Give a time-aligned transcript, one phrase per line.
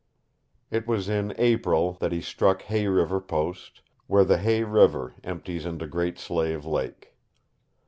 [0.71, 5.63] It was in April that he struck Hay River Post, where the Hay River empties
[5.63, 7.13] into Great Slave Lake.